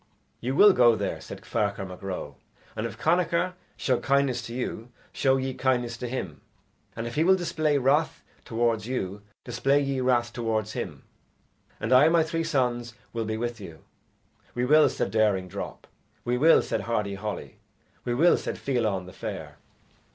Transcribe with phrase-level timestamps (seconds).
[0.39, 2.35] "You will go there," said Ferchar Mac Ro;
[2.75, 6.41] "and if Connachar show kindness to you, show ye kindness to him;
[6.95, 11.03] and if he will display wrath towards you display ye wrath towards him,
[11.79, 13.83] and I and my three sons will be with you."
[14.55, 15.85] "We will," said Daring Drop.
[16.25, 17.57] "We will," said Hardy Holly.
[18.03, 19.57] "We will," said Fiallan the Fair.